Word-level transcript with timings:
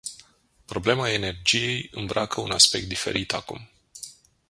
Problema 0.65 1.09
energiei 1.09 1.89
îmbracă 1.93 2.41
un 2.41 2.51
aspect 2.51 2.87
diferit 2.87 3.33
acum. 3.33 3.69